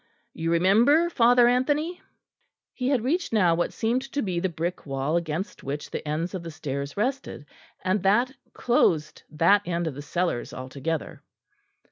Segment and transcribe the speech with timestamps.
[0.33, 2.01] "You remember, Father Anthony?"
[2.73, 6.33] He had reached now what seemed to be the brick wall against which the ends
[6.33, 7.45] of the stairs rested;
[7.83, 11.21] and that closed that end of the cellars altogether.